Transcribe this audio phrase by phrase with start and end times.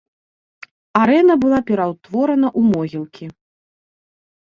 [1.01, 3.25] Арэна была пераўтворана ў могілкі.